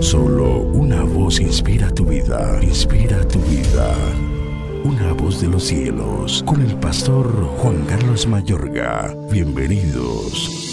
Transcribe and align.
Solo 0.00 0.62
una 0.62 1.04
voz 1.04 1.40
inspira 1.40 1.90
tu 1.90 2.04
vida, 2.04 2.58
inspira 2.62 3.26
tu 3.28 3.38
vida. 3.40 3.94
Una 4.84 5.12
voz 5.12 5.40
de 5.40 5.48
los 5.48 5.64
cielos, 5.64 6.42
con 6.46 6.60
el 6.60 6.76
pastor 6.78 7.26
Juan 7.58 7.84
Carlos 7.86 8.26
Mayorga. 8.26 9.14
Bienvenidos. 9.30 10.66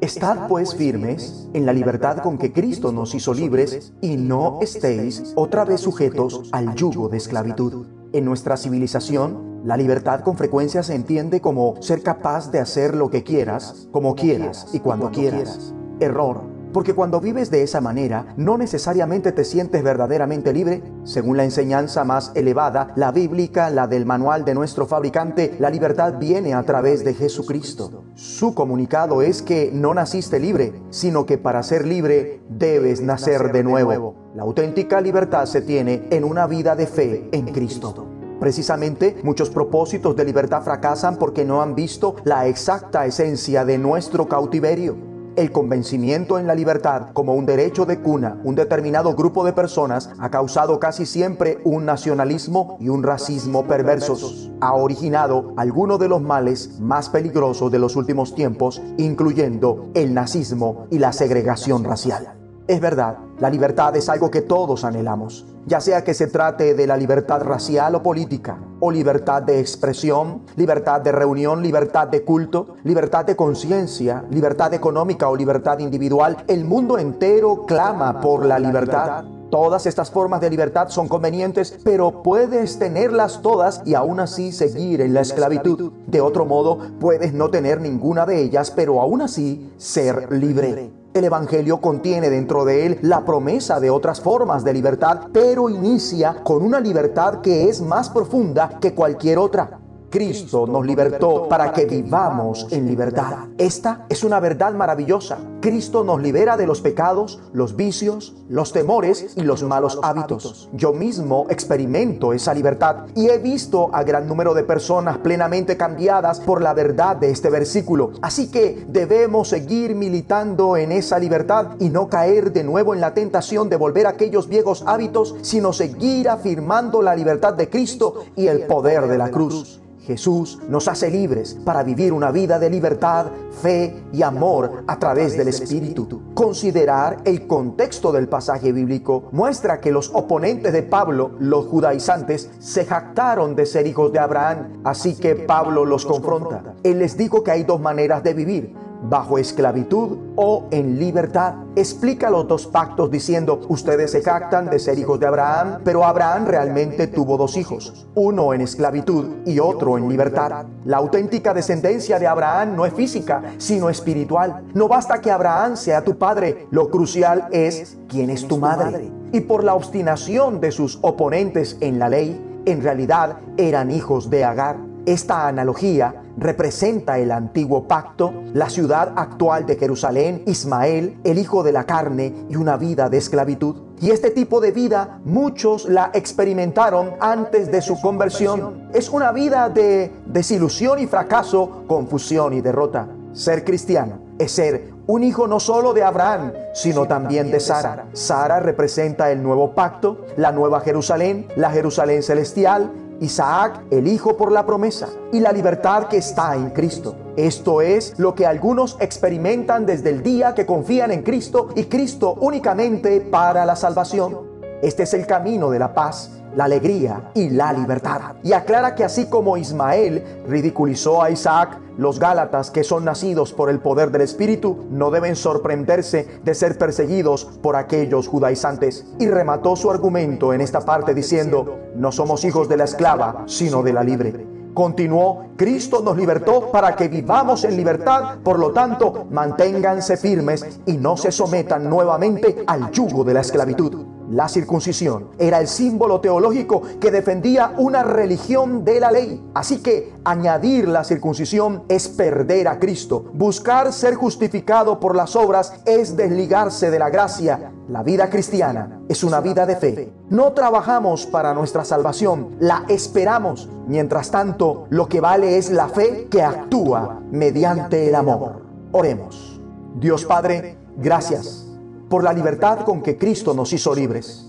Estad 0.00 0.46
pues 0.46 0.74
firmes 0.74 1.48
en 1.54 1.64
la 1.66 1.72
libertad 1.72 2.18
con 2.18 2.36
que 2.38 2.52
Cristo 2.52 2.92
nos 2.92 3.14
hizo 3.14 3.32
libres 3.32 3.92
y 4.00 4.16
no 4.16 4.58
estéis 4.60 5.32
otra 5.36 5.64
vez 5.64 5.80
sujetos 5.80 6.48
al 6.52 6.74
yugo 6.74 7.08
de 7.08 7.16
esclavitud. 7.16 7.86
En 8.12 8.24
nuestra 8.24 8.56
civilización, 8.56 9.47
la 9.64 9.76
libertad 9.76 10.20
con 10.20 10.36
frecuencia 10.36 10.82
se 10.82 10.94
entiende 10.94 11.40
como 11.40 11.74
ser 11.80 12.02
capaz 12.02 12.50
de 12.50 12.60
hacer 12.60 12.94
lo 12.94 13.10
que 13.10 13.22
quieras, 13.22 13.88
como 13.90 14.14
quieras 14.14 14.68
y 14.72 14.80
cuando 14.80 15.10
quieras. 15.10 15.74
Error 16.00 16.58
porque 16.72 16.94
cuando 16.94 17.20
vives 17.20 17.50
de 17.50 17.62
esa 17.62 17.80
manera, 17.80 18.34
no 18.36 18.58
necesariamente 18.58 19.32
te 19.32 19.44
sientes 19.44 19.82
verdaderamente 19.82 20.52
libre. 20.52 20.82
Según 21.04 21.36
la 21.36 21.44
enseñanza 21.44 22.04
más 22.04 22.32
elevada, 22.34 22.92
la 22.96 23.10
bíblica, 23.10 23.70
la 23.70 23.86
del 23.86 24.06
manual 24.06 24.44
de 24.44 24.54
nuestro 24.54 24.86
fabricante, 24.86 25.56
la 25.58 25.70
libertad 25.70 26.14
viene 26.18 26.54
a 26.54 26.62
través 26.62 27.04
de 27.04 27.14
Jesucristo. 27.14 28.04
Su 28.14 28.54
comunicado 28.54 29.22
es 29.22 29.42
que 29.42 29.70
no 29.72 29.94
naciste 29.94 30.38
libre, 30.38 30.72
sino 30.90 31.26
que 31.26 31.38
para 31.38 31.62
ser 31.62 31.86
libre 31.86 32.42
debes 32.48 33.00
nacer 33.00 33.52
de 33.52 33.64
nuevo. 33.64 34.14
La 34.34 34.42
auténtica 34.42 35.00
libertad 35.00 35.46
se 35.46 35.62
tiene 35.62 36.06
en 36.10 36.24
una 36.24 36.46
vida 36.46 36.76
de 36.76 36.86
fe 36.86 37.28
en 37.32 37.46
Cristo. 37.46 38.17
Precisamente 38.40 39.16
muchos 39.22 39.50
propósitos 39.50 40.16
de 40.16 40.24
libertad 40.24 40.62
fracasan 40.62 41.16
porque 41.16 41.44
no 41.44 41.62
han 41.62 41.74
visto 41.74 42.16
la 42.24 42.46
exacta 42.46 43.06
esencia 43.06 43.64
de 43.64 43.78
nuestro 43.78 44.28
cautiverio 44.28 45.08
el 45.38 45.52
convencimiento 45.52 46.38
en 46.38 46.48
la 46.48 46.54
libertad 46.56 47.10
como 47.12 47.34
un 47.34 47.46
derecho 47.46 47.86
de 47.86 48.00
cuna, 48.00 48.40
un 48.42 48.56
determinado 48.56 49.14
grupo 49.14 49.44
de 49.44 49.52
personas 49.52 50.10
ha 50.18 50.30
causado 50.30 50.80
casi 50.80 51.06
siempre 51.06 51.60
un 51.62 51.84
nacionalismo 51.84 52.76
y 52.80 52.88
un 52.88 53.04
racismo 53.04 53.64
perversos. 53.64 54.50
Ha 54.60 54.74
originado 54.74 55.54
algunos 55.56 56.00
de 56.00 56.08
los 56.08 56.20
males 56.20 56.80
más 56.80 57.08
peligrosos 57.08 57.70
de 57.70 57.78
los 57.78 57.94
últimos 57.94 58.34
tiempos, 58.34 58.82
incluyendo 58.96 59.90
el 59.94 60.12
nazismo 60.12 60.88
y 60.90 60.98
la 60.98 61.12
segregación 61.12 61.84
racial. 61.84 62.37
Es 62.68 62.82
verdad, 62.82 63.16
la 63.38 63.48
libertad 63.48 63.96
es 63.96 64.10
algo 64.10 64.30
que 64.30 64.42
todos 64.42 64.84
anhelamos, 64.84 65.46
ya 65.64 65.80
sea 65.80 66.04
que 66.04 66.12
se 66.12 66.26
trate 66.26 66.74
de 66.74 66.86
la 66.86 66.98
libertad 66.98 67.40
racial 67.40 67.94
o 67.94 68.02
política, 68.02 68.58
o 68.78 68.90
libertad 68.90 69.42
de 69.42 69.58
expresión, 69.58 70.42
libertad 70.54 71.00
de 71.00 71.10
reunión, 71.10 71.62
libertad 71.62 72.08
de 72.08 72.24
culto, 72.24 72.76
libertad 72.84 73.24
de 73.24 73.36
conciencia, 73.36 74.22
libertad 74.28 74.74
económica 74.74 75.30
o 75.30 75.34
libertad 75.34 75.78
individual. 75.78 76.44
El 76.46 76.66
mundo 76.66 76.98
entero 76.98 77.64
clama 77.64 78.20
por 78.20 78.44
la 78.44 78.58
libertad. 78.58 79.24
Todas 79.50 79.86
estas 79.86 80.10
formas 80.10 80.42
de 80.42 80.50
libertad 80.50 80.90
son 80.90 81.08
convenientes, 81.08 81.78
pero 81.82 82.22
puedes 82.22 82.78
tenerlas 82.78 83.40
todas 83.40 83.80
y 83.86 83.94
aún 83.94 84.20
así 84.20 84.52
seguir 84.52 85.00
en 85.00 85.14
la 85.14 85.22
esclavitud. 85.22 85.90
De 86.06 86.20
otro 86.20 86.44
modo, 86.44 86.78
puedes 87.00 87.32
no 87.32 87.48
tener 87.48 87.80
ninguna 87.80 88.26
de 88.26 88.42
ellas, 88.42 88.70
pero 88.70 89.00
aún 89.00 89.22
así 89.22 89.72
ser 89.78 90.30
libre. 90.30 90.92
El 91.14 91.24
Evangelio 91.24 91.80
contiene 91.80 92.28
dentro 92.28 92.64
de 92.64 92.84
él 92.84 92.98
la 93.02 93.24
promesa 93.24 93.80
de 93.80 93.88
otras 93.88 94.20
formas 94.20 94.62
de 94.62 94.74
libertad, 94.74 95.28
pero 95.32 95.70
inicia 95.70 96.42
con 96.44 96.62
una 96.62 96.80
libertad 96.80 97.40
que 97.40 97.68
es 97.68 97.80
más 97.80 98.10
profunda 98.10 98.78
que 98.80 98.94
cualquier 98.94 99.38
otra. 99.38 99.77
Cristo 100.10 100.66
nos 100.66 100.86
libertó 100.86 101.48
para 101.48 101.70
que 101.72 101.84
vivamos 101.84 102.66
en 102.70 102.86
libertad. 102.86 103.48
Esta 103.58 104.06
es 104.08 104.24
una 104.24 104.40
verdad 104.40 104.72
maravillosa. 104.72 105.38
Cristo 105.60 106.02
nos 106.02 106.22
libera 106.22 106.56
de 106.56 106.66
los 106.66 106.80
pecados, 106.80 107.40
los 107.52 107.76
vicios, 107.76 108.34
los 108.48 108.72
temores 108.72 109.34
y 109.36 109.42
los 109.42 109.62
malos 109.62 109.98
hábitos. 110.02 110.70
Yo 110.72 110.94
mismo 110.94 111.46
experimento 111.50 112.32
esa 112.32 112.54
libertad 112.54 113.06
y 113.14 113.28
he 113.28 113.38
visto 113.38 113.90
a 113.92 114.02
gran 114.02 114.26
número 114.26 114.54
de 114.54 114.62
personas 114.62 115.18
plenamente 115.18 115.76
cambiadas 115.76 116.40
por 116.40 116.62
la 116.62 116.72
verdad 116.72 117.16
de 117.16 117.30
este 117.30 117.50
versículo. 117.50 118.12
Así 118.22 118.50
que 118.50 118.86
debemos 118.88 119.48
seguir 119.48 119.94
militando 119.94 120.78
en 120.78 120.92
esa 120.92 121.18
libertad 121.18 121.72
y 121.80 121.90
no 121.90 122.08
caer 122.08 122.52
de 122.52 122.64
nuevo 122.64 122.94
en 122.94 123.02
la 123.02 123.12
tentación 123.12 123.68
de 123.68 123.76
volver 123.76 124.06
a 124.06 124.10
aquellos 124.10 124.48
viejos 124.48 124.84
hábitos, 124.86 125.36
sino 125.42 125.74
seguir 125.74 126.30
afirmando 126.30 127.02
la 127.02 127.14
libertad 127.14 127.52
de 127.52 127.68
Cristo 127.68 128.24
y 128.36 128.46
el 128.46 128.62
poder 128.62 129.06
de 129.06 129.18
la 129.18 129.30
cruz. 129.30 129.80
Jesús 130.08 130.58
nos 130.70 130.88
hace 130.88 131.10
libres 131.10 131.58
para 131.66 131.82
vivir 131.82 132.14
una 132.14 132.30
vida 132.30 132.58
de 132.58 132.70
libertad, 132.70 133.26
fe 133.60 133.94
y 134.10 134.22
amor 134.22 134.84
a 134.86 134.98
través 134.98 135.36
del 135.36 135.48
Espíritu. 135.48 136.22
Considerar 136.32 137.18
el 137.26 137.46
contexto 137.46 138.10
del 138.10 138.26
pasaje 138.26 138.72
bíblico 138.72 139.28
muestra 139.32 139.82
que 139.82 139.92
los 139.92 140.10
oponentes 140.14 140.72
de 140.72 140.82
Pablo, 140.82 141.32
los 141.38 141.66
judaizantes, 141.66 142.50
se 142.58 142.86
jactaron 142.86 143.54
de 143.54 143.66
ser 143.66 143.86
hijos 143.86 144.10
de 144.10 144.18
Abraham, 144.18 144.80
así 144.82 145.14
que 145.14 145.34
Pablo 145.34 145.84
los 145.84 146.06
confronta. 146.06 146.74
Él 146.82 147.00
les 147.00 147.18
dijo 147.18 147.44
que 147.44 147.50
hay 147.50 147.64
dos 147.64 147.78
maneras 147.78 148.22
de 148.22 148.32
vivir 148.32 148.87
bajo 149.02 149.38
esclavitud 149.38 150.18
o 150.36 150.64
en 150.70 150.98
libertad. 150.98 151.54
Explica 151.76 152.30
los 152.30 152.48
dos 152.48 152.66
pactos 152.66 153.10
diciendo, 153.10 153.60
ustedes 153.68 154.12
se 154.12 154.22
jactan 154.22 154.70
de 154.70 154.78
ser 154.78 154.98
hijos 154.98 155.20
de 155.20 155.26
Abraham, 155.26 155.78
pero 155.84 156.04
Abraham 156.04 156.46
realmente 156.46 157.06
tuvo 157.06 157.36
dos 157.36 157.56
hijos, 157.56 158.06
uno 158.14 158.52
en 158.52 158.60
esclavitud 158.60 159.46
y 159.46 159.58
otro 159.58 159.98
en 159.98 160.08
libertad. 160.08 160.66
La 160.84 160.96
auténtica 160.96 161.54
descendencia 161.54 162.18
de 162.18 162.26
Abraham 162.26 162.76
no 162.76 162.86
es 162.86 162.92
física, 162.92 163.42
sino 163.58 163.88
espiritual. 163.88 164.64
No 164.74 164.88
basta 164.88 165.20
que 165.20 165.30
Abraham 165.30 165.76
sea 165.76 166.02
tu 166.02 166.18
padre, 166.18 166.66
lo 166.70 166.90
crucial 166.90 167.48
es 167.52 167.98
quién 168.08 168.30
es 168.30 168.46
tu 168.46 168.58
madre. 168.58 169.10
Y 169.32 169.40
por 169.40 169.62
la 169.62 169.74
obstinación 169.74 170.60
de 170.60 170.72
sus 170.72 170.98
oponentes 171.02 171.76
en 171.80 171.98
la 171.98 172.08
ley, 172.08 172.62
en 172.64 172.82
realidad 172.82 173.38
eran 173.56 173.90
hijos 173.90 174.30
de 174.30 174.44
Agar. 174.44 174.87
Esta 175.08 175.48
analogía 175.48 176.14
representa 176.36 177.18
el 177.18 177.32
antiguo 177.32 177.88
pacto, 177.88 178.30
la 178.52 178.68
ciudad 178.68 179.14
actual 179.16 179.64
de 179.64 179.76
Jerusalén, 179.76 180.42
Ismael, 180.44 181.18
el 181.24 181.38
hijo 181.38 181.62
de 181.62 181.72
la 181.72 181.84
carne 181.84 182.44
y 182.50 182.56
una 182.56 182.76
vida 182.76 183.08
de 183.08 183.16
esclavitud. 183.16 183.74
Y 184.02 184.10
este 184.10 184.30
tipo 184.32 184.60
de 184.60 184.70
vida 184.70 185.18
muchos 185.24 185.88
la 185.88 186.10
experimentaron 186.12 187.14
antes 187.20 187.72
de 187.72 187.80
su 187.80 187.98
conversión. 187.98 188.90
Es 188.92 189.08
una 189.08 189.32
vida 189.32 189.70
de 189.70 190.12
desilusión 190.26 190.98
y 190.98 191.06
fracaso, 191.06 191.84
confusión 191.86 192.52
y 192.52 192.60
derrota. 192.60 193.08
Ser 193.32 193.64
cristiano 193.64 194.18
es 194.38 194.52
ser 194.52 194.90
un 195.06 195.24
hijo 195.24 195.48
no 195.48 195.58
solo 195.58 195.94
de 195.94 196.02
Abraham, 196.02 196.52
sino 196.74 197.06
también 197.06 197.50
de 197.50 197.60
Sara. 197.60 198.08
Sara 198.12 198.60
representa 198.60 199.30
el 199.32 199.42
nuevo 199.42 199.74
pacto, 199.74 200.26
la 200.36 200.52
nueva 200.52 200.80
Jerusalén, 200.80 201.46
la 201.56 201.70
Jerusalén 201.70 202.22
celestial 202.22 202.90
Isaac, 203.20 203.82
el 203.90 204.06
Hijo 204.06 204.36
por 204.36 204.52
la 204.52 204.64
promesa, 204.64 205.08
y 205.32 205.40
la 205.40 205.52
libertad 205.52 206.08
que 206.08 206.18
está 206.18 206.54
en 206.54 206.70
Cristo. 206.70 207.16
Esto 207.36 207.80
es 207.80 208.18
lo 208.18 208.34
que 208.34 208.46
algunos 208.46 208.96
experimentan 209.00 209.86
desde 209.86 210.10
el 210.10 210.22
día 210.22 210.54
que 210.54 210.66
confían 210.66 211.10
en 211.10 211.22
Cristo 211.22 211.68
y 211.74 211.84
Cristo 211.84 212.34
únicamente 212.40 213.20
para 213.20 213.64
la 213.64 213.76
salvación. 213.76 214.38
Este 214.82 215.02
es 215.02 215.14
el 215.14 215.26
camino 215.26 215.70
de 215.70 215.78
la 215.78 215.92
paz 215.92 216.37
la 216.58 216.64
alegría 216.64 217.30
y 217.34 217.50
la 217.50 217.72
libertad. 217.72 218.34
Y 218.42 218.52
aclara 218.52 218.96
que 218.96 219.04
así 219.04 219.26
como 219.26 219.56
Ismael 219.56 220.42
ridiculizó 220.48 221.22
a 221.22 221.30
Isaac, 221.30 221.78
los 221.96 222.18
Gálatas 222.18 222.72
que 222.72 222.82
son 222.82 223.04
nacidos 223.04 223.52
por 223.52 223.70
el 223.70 223.78
poder 223.78 224.10
del 224.10 224.22
Espíritu 224.22 224.88
no 224.90 225.12
deben 225.12 225.36
sorprenderse 225.36 226.26
de 226.42 226.54
ser 226.56 226.76
perseguidos 226.76 227.44
por 227.62 227.76
aquellos 227.76 228.26
judaizantes. 228.26 229.06
Y 229.20 229.28
remató 229.28 229.76
su 229.76 229.88
argumento 229.88 230.52
en 230.52 230.60
esta 230.60 230.80
parte 230.80 231.14
diciendo, 231.14 231.78
no 231.94 232.10
somos 232.10 232.44
hijos 232.44 232.68
de 232.68 232.76
la 232.76 232.84
esclava, 232.84 233.44
sino 233.46 233.84
de 233.84 233.92
la 233.92 234.02
libre. 234.02 234.44
Continuó, 234.74 235.50
Cristo 235.56 236.02
nos 236.02 236.16
libertó 236.16 236.72
para 236.72 236.96
que 236.96 237.06
vivamos 237.06 237.62
en 237.62 237.76
libertad, 237.76 238.38
por 238.42 238.58
lo 238.58 238.72
tanto, 238.72 239.28
manténganse 239.30 240.16
firmes 240.16 240.80
y 240.86 240.96
no 240.96 241.16
se 241.16 241.30
sometan 241.30 241.88
nuevamente 241.88 242.64
al 242.66 242.90
yugo 242.90 243.22
de 243.22 243.34
la 243.34 243.42
esclavitud. 243.42 244.17
La 244.30 244.46
circuncisión 244.48 245.28
era 245.38 245.58
el 245.58 245.68
símbolo 245.68 246.20
teológico 246.20 246.82
que 247.00 247.10
defendía 247.10 247.72
una 247.78 248.02
religión 248.02 248.84
de 248.84 249.00
la 249.00 249.10
ley. 249.10 249.42
Así 249.54 249.78
que 249.78 250.12
añadir 250.24 250.86
la 250.86 251.04
circuncisión 251.04 251.84
es 251.88 252.08
perder 252.08 252.68
a 252.68 252.78
Cristo. 252.78 253.24
Buscar 253.32 253.92
ser 253.92 254.16
justificado 254.16 255.00
por 255.00 255.16
las 255.16 255.34
obras 255.34 255.72
es 255.86 256.16
desligarse 256.16 256.90
de 256.90 256.98
la 256.98 257.08
gracia. 257.08 257.72
La 257.88 258.02
vida 258.02 258.28
cristiana 258.28 259.00
es 259.08 259.24
una 259.24 259.40
vida 259.40 259.64
de 259.64 259.76
fe. 259.76 260.12
No 260.28 260.52
trabajamos 260.52 261.24
para 261.24 261.54
nuestra 261.54 261.86
salvación, 261.86 262.56
la 262.60 262.84
esperamos. 262.88 263.70
Mientras 263.86 264.30
tanto, 264.30 264.86
lo 264.90 265.08
que 265.08 265.20
vale 265.20 265.56
es 265.56 265.70
la 265.70 265.88
fe 265.88 266.28
que 266.30 266.42
actúa 266.42 267.20
mediante 267.30 268.08
el 268.08 268.14
amor. 268.14 268.62
Oremos. 268.92 269.58
Dios 269.94 270.26
Padre, 270.26 270.76
gracias 270.98 271.67
por 272.08 272.24
la 272.24 272.32
libertad 272.32 272.80
con 272.80 273.02
que 273.02 273.16
Cristo 273.16 273.54
nos 273.54 273.72
hizo 273.72 273.94
libres. 273.94 274.48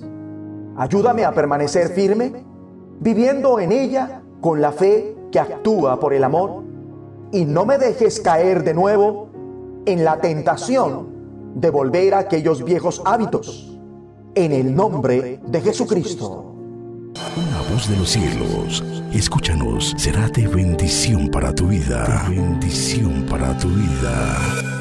Ayúdame 0.78 1.26
a 1.26 1.34
permanecer 1.34 1.90
firme, 1.90 2.44
viviendo 3.00 3.60
en 3.60 3.72
ella 3.72 4.22
con 4.40 4.62
la 4.62 4.72
fe 4.72 5.16
que 5.32 5.40
actúa 5.40 6.00
por 6.00 6.14
el 6.14 6.24
amor, 6.24 6.64
y 7.32 7.46
no 7.46 7.66
me 7.66 7.78
dejes 7.78 8.20
caer 8.22 8.64
de 8.64 8.74
nuevo 8.74 9.30
en 9.86 10.04
la 10.04 10.20
tentación 10.20 11.10
de 11.56 11.70
volver 11.70 12.14
a 12.14 12.20
aquellos 12.20 12.64
viejos 12.64 13.02
hábitos. 13.06 13.78
En 14.36 14.52
el 14.52 14.76
nombre 14.76 15.40
de 15.46 15.62
Jesucristo. 15.62 16.56
Una 17.36 17.62
voz 17.74 17.90
de 17.90 17.98
los 17.98 18.10
cielos, 18.10 18.84
escúchanos, 19.12 19.96
será 19.98 20.30
de 20.30 20.48
bendición 20.48 21.30
para 21.30 21.54
tu 21.54 21.68
vida. 21.68 22.26
De 22.30 22.36
bendición 22.36 23.26
para 23.30 23.58
tu 23.58 23.68
vida. 23.68 24.79